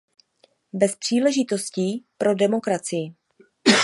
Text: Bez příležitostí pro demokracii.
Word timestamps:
Bez 0.73 0.95
příležitostí 0.95 2.03
pro 2.17 2.35
demokracii. 2.35 3.15